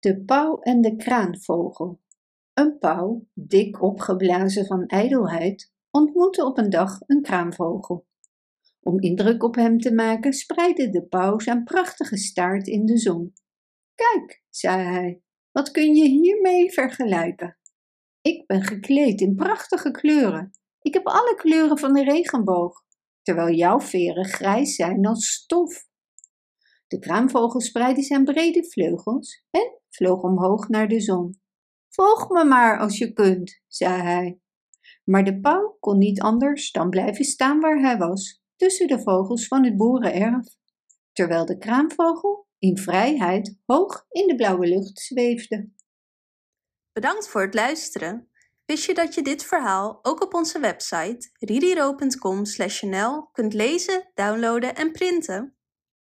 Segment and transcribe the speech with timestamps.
[0.00, 2.00] De pauw en de kraanvogel.
[2.54, 8.06] Een pauw, dik opgeblazen van ijdelheid, ontmoette op een dag een kraanvogel.
[8.80, 13.32] Om indruk op hem te maken, spreidde de pauw zijn prachtige staart in de zon.
[13.94, 15.22] Kijk, zei hij,
[15.52, 17.58] wat kun je hiermee vergelijken?
[18.20, 20.50] Ik ben gekleed in prachtige kleuren.
[20.80, 22.84] Ik heb alle kleuren van de regenboog,
[23.22, 25.87] terwijl jouw veren grijs zijn als stof.
[26.88, 31.40] De kraanvogel spreidde zijn brede vleugels en vloog omhoog naar de zon.
[31.88, 34.40] Volg me maar als je kunt, zei hij.
[35.04, 39.46] Maar de pauw kon niet anders dan blijven staan waar hij was, tussen de vogels
[39.46, 40.46] van het boerenerf,
[41.12, 45.70] terwijl de kraanvogel in vrijheid hoog in de blauwe lucht zweefde.
[46.92, 48.30] Bedankt voor het luisteren.
[48.64, 54.92] Wist je dat je dit verhaal ook op onze website ririro.com/nl kunt lezen, downloaden en
[54.92, 55.57] printen?